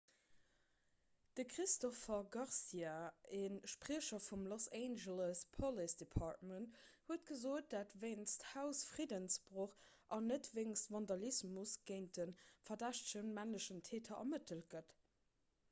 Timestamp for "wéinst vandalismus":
10.59-11.75